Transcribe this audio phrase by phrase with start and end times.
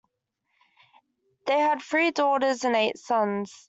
[1.45, 3.53] They had three daughters and eight sons.